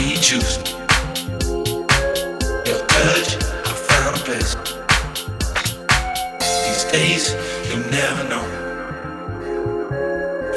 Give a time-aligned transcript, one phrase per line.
[0.00, 0.40] need you.
[2.68, 3.28] Your touch,
[3.68, 4.52] I found a place.
[6.64, 7.24] These days,
[7.68, 8.46] you never know.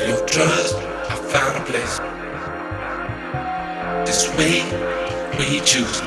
[0.07, 0.75] Your trust,
[1.13, 1.95] I found a place.
[4.07, 4.55] This way,
[5.37, 5.99] we choose.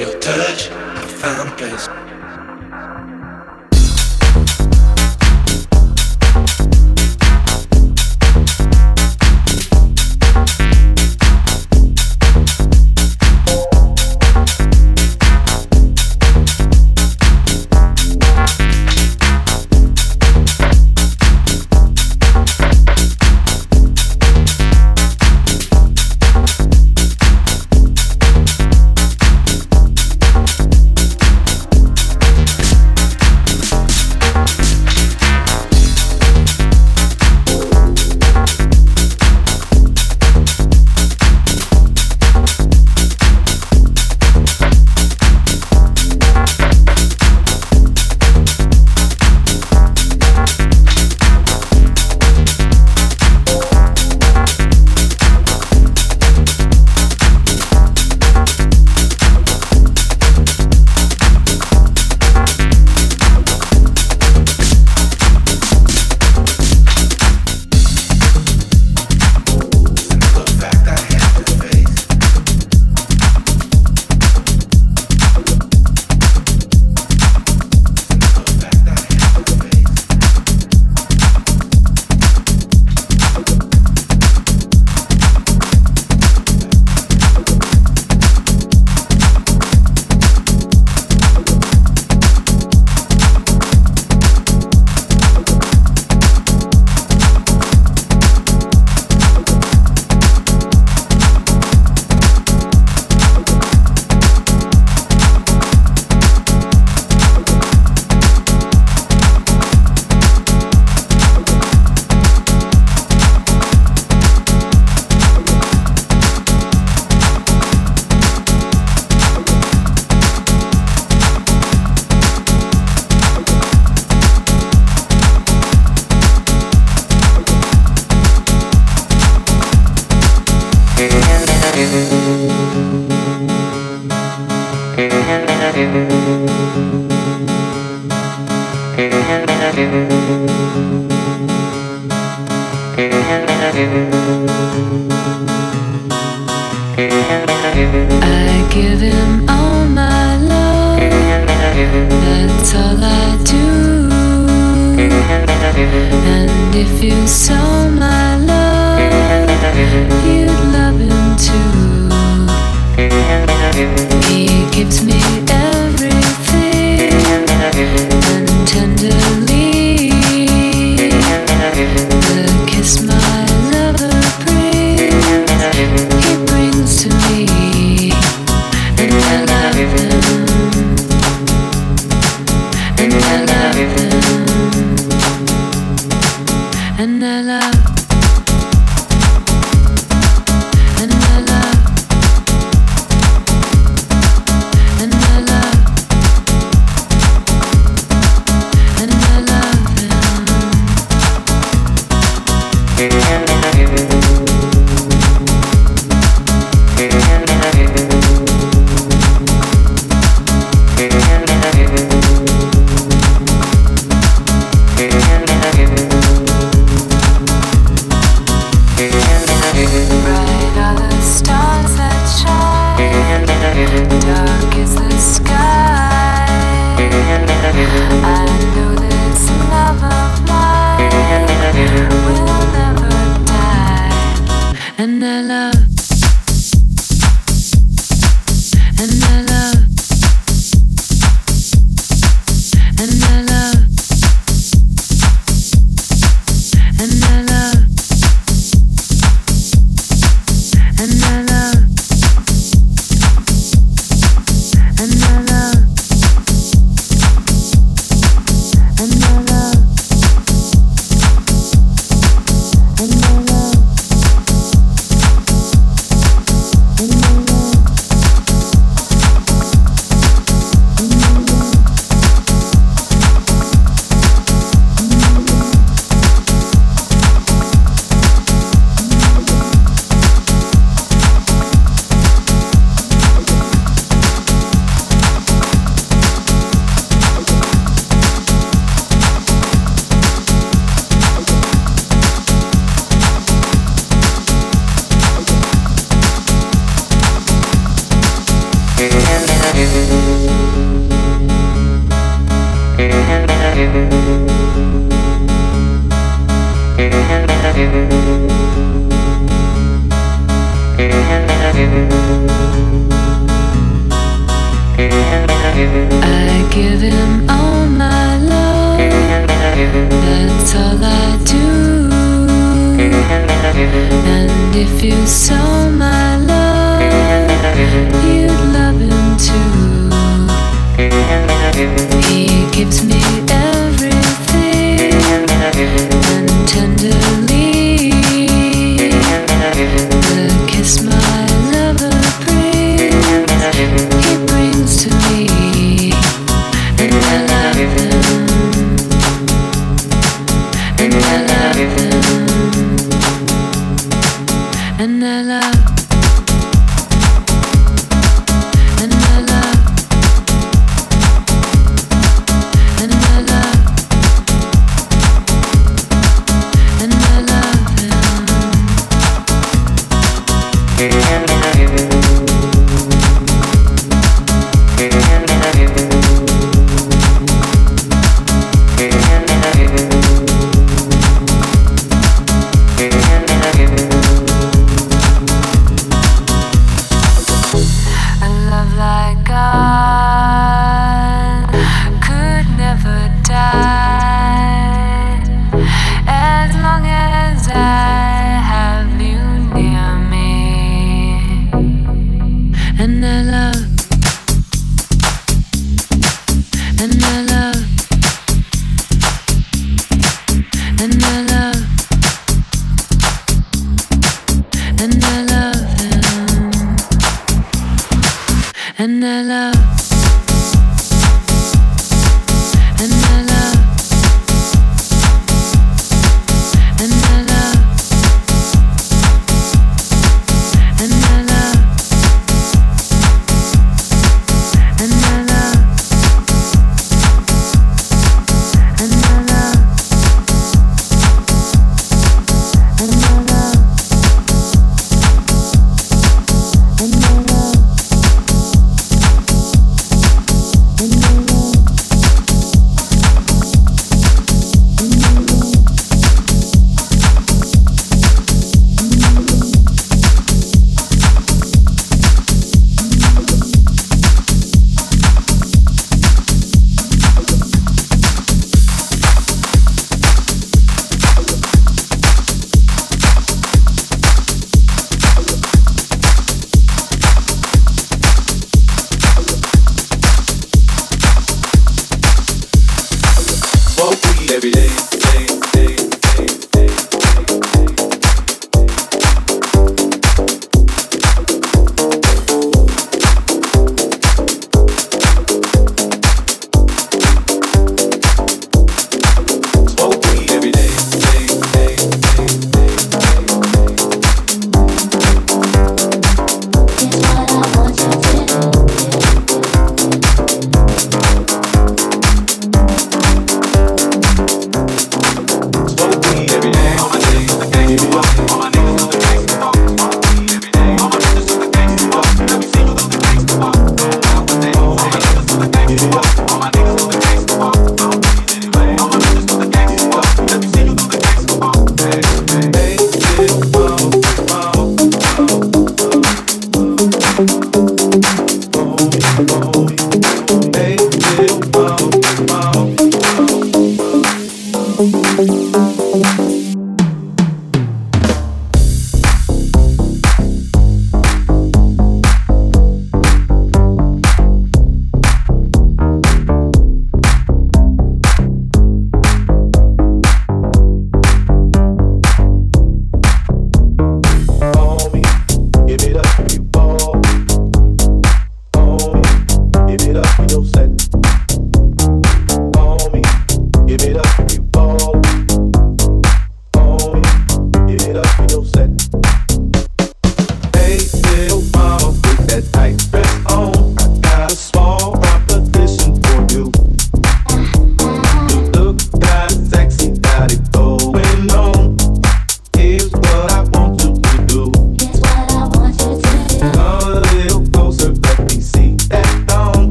[0.00, 2.01] Your touch, I found a place.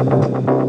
[0.00, 0.59] She got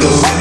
[0.00, 0.39] Deus.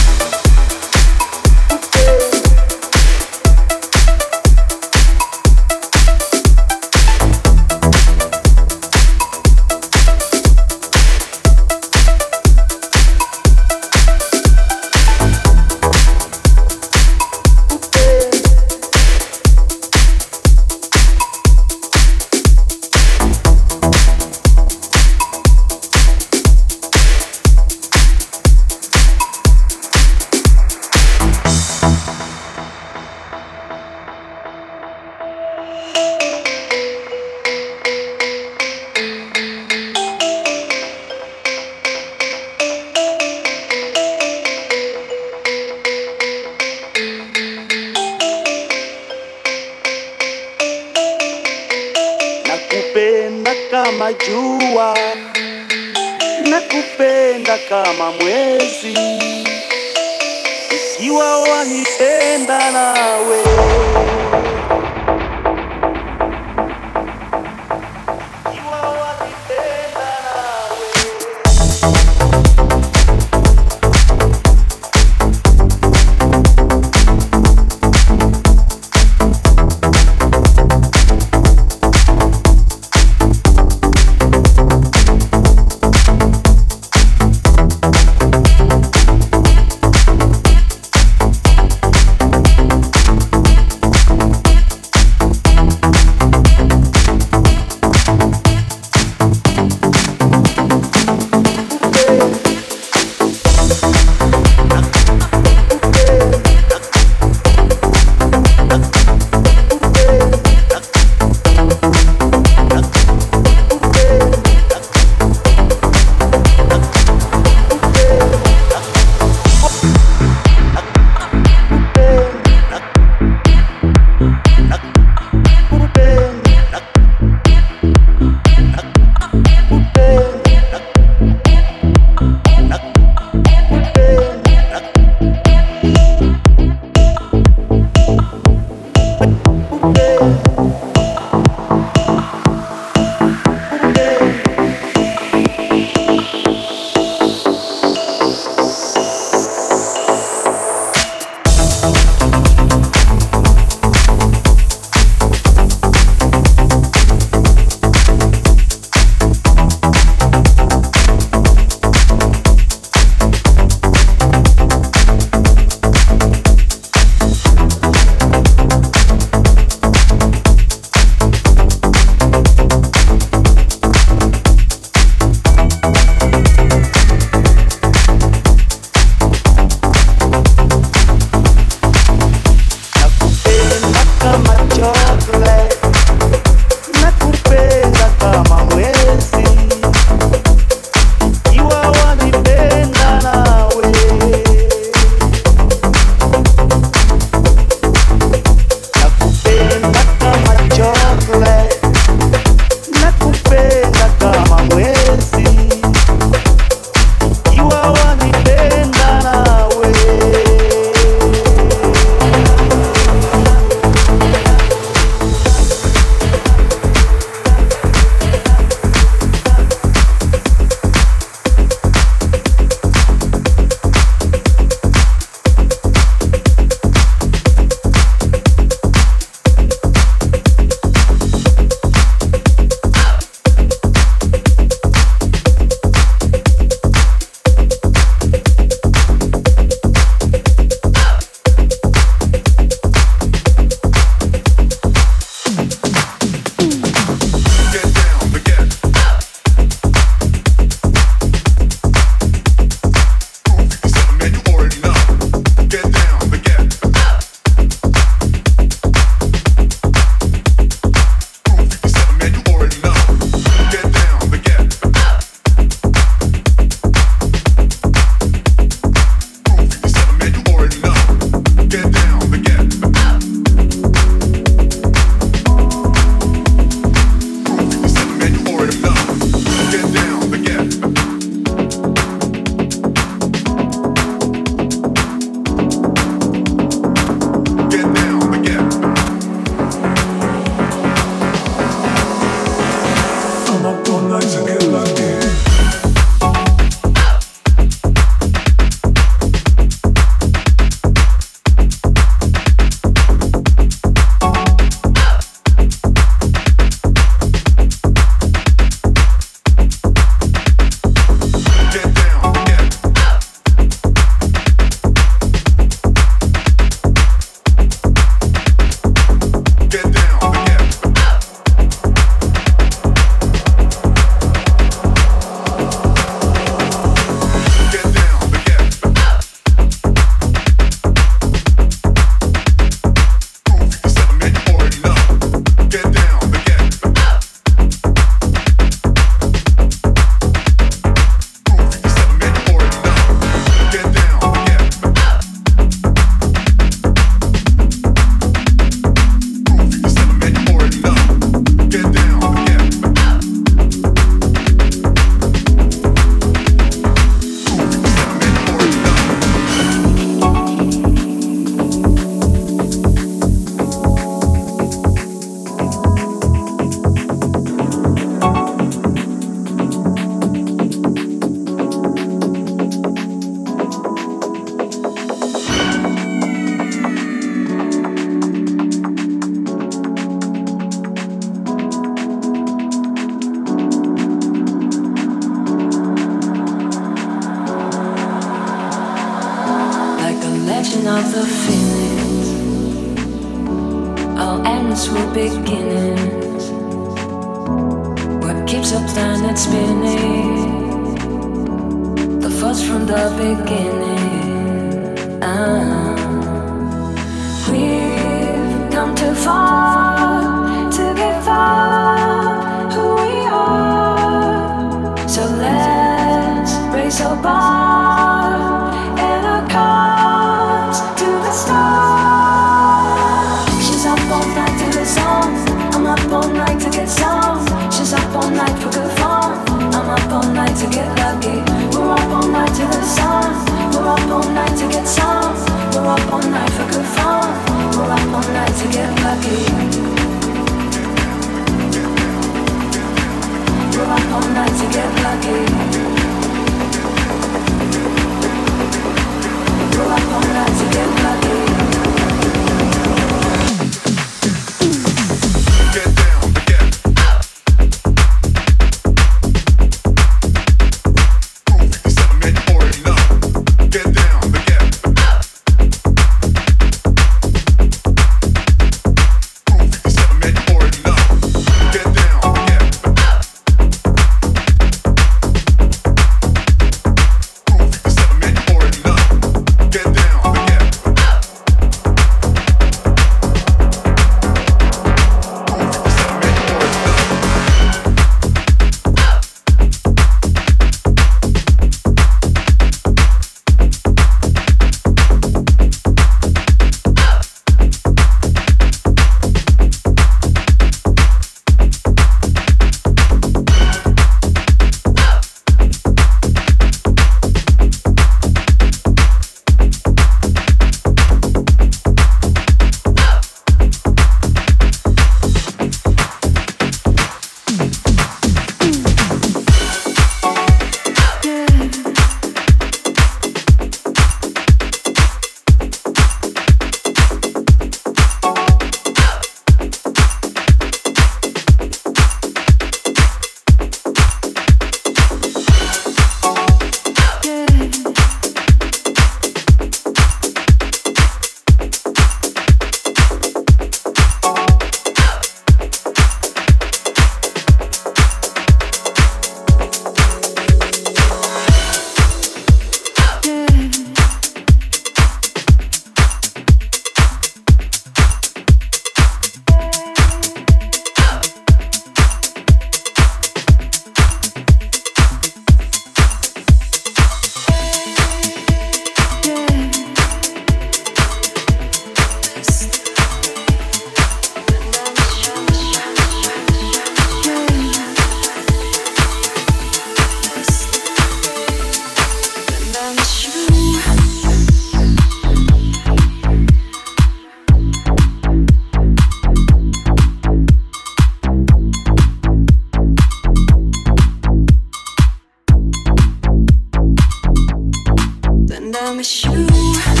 [598.83, 600.00] I miss you.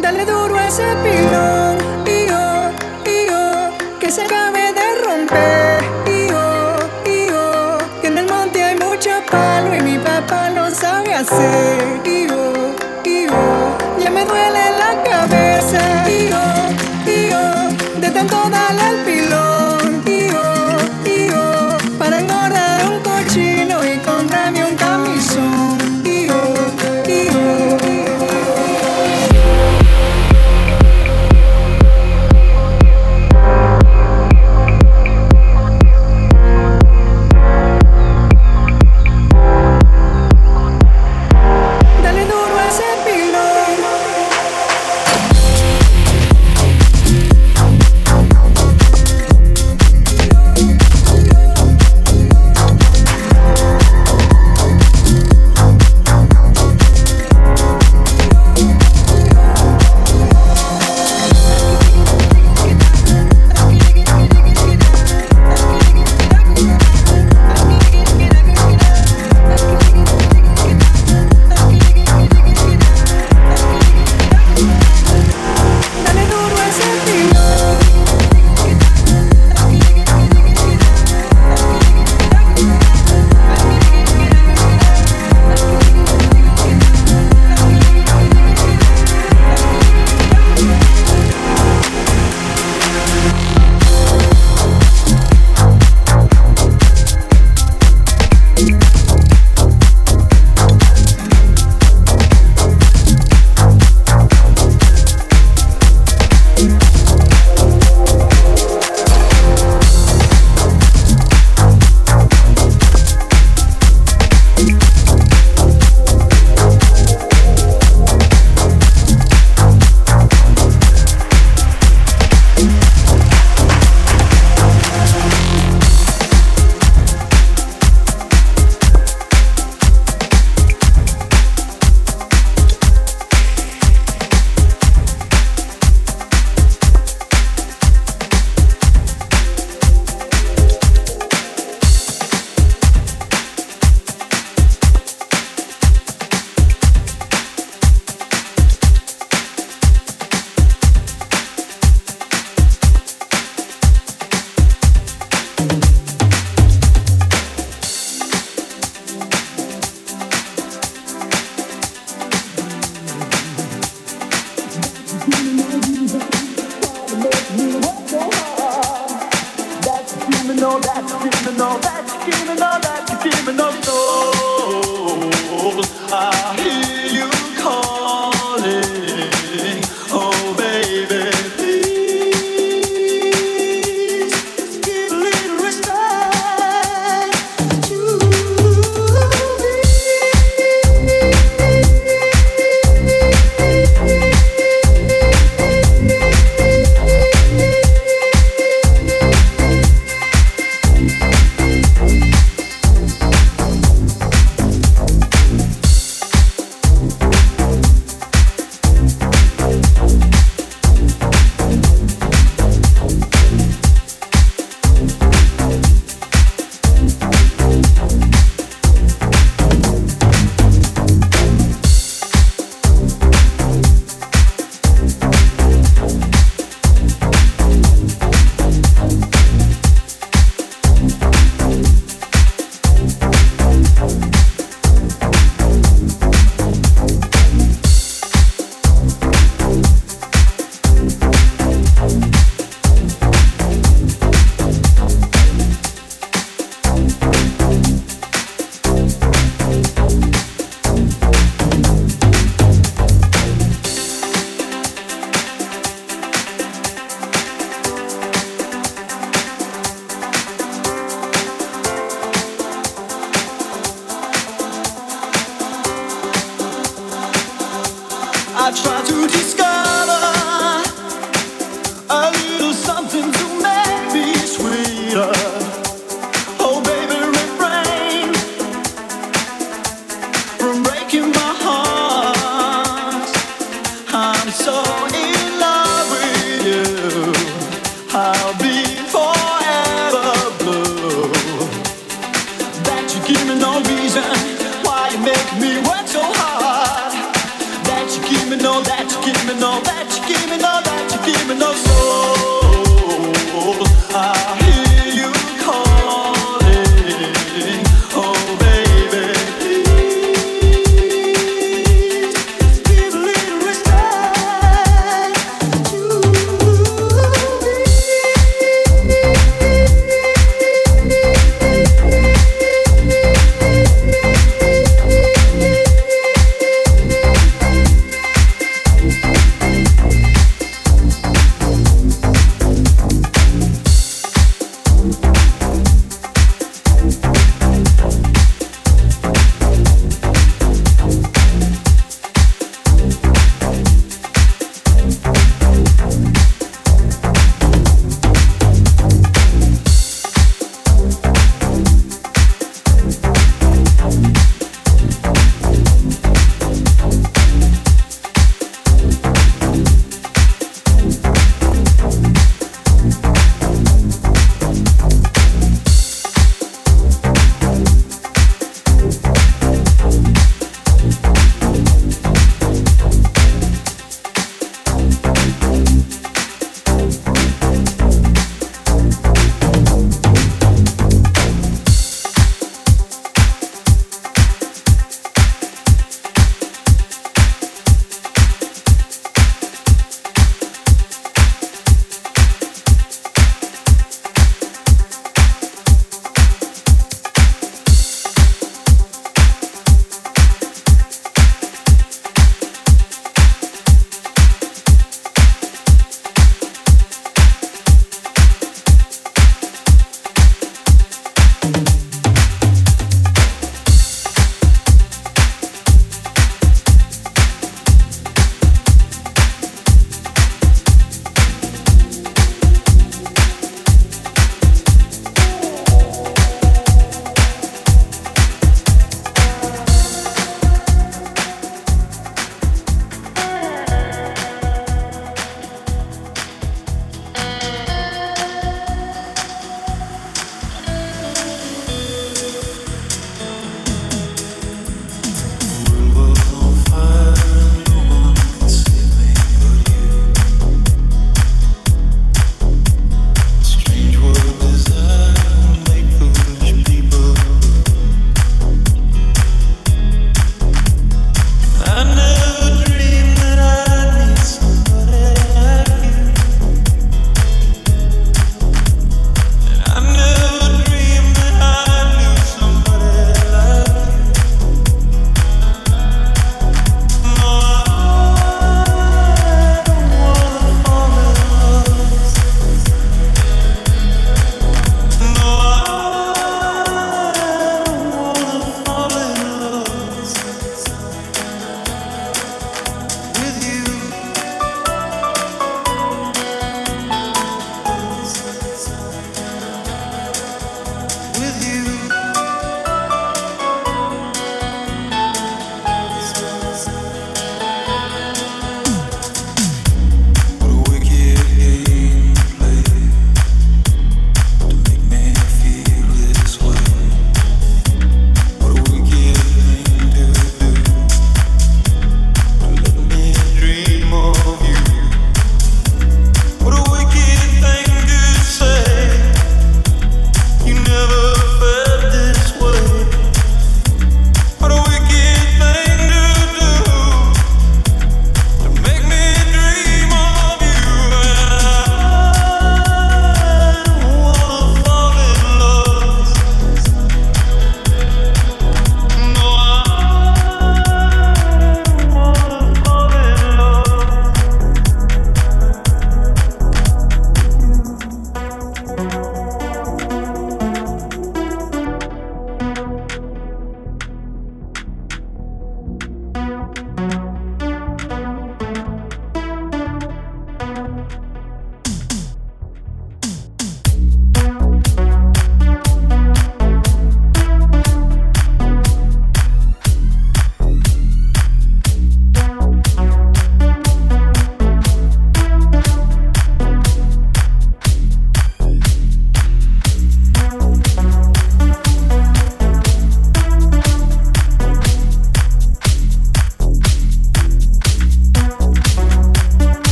[0.00, 2.70] Dale duro a ese pilón, y yo,
[3.04, 4.47] y que se va.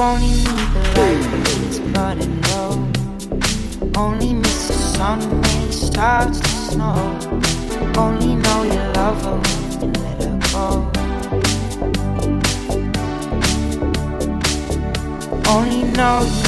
[0.00, 2.70] only need the light for this blood and know.
[3.96, 6.94] Only miss the sun when it starts to snow.
[7.96, 10.68] Only know you love her when you let her go.
[15.50, 16.47] Only know